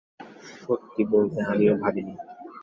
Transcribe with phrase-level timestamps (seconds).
[0.59, 2.13] সত্যি বলতে, আমিও ভাবিনি।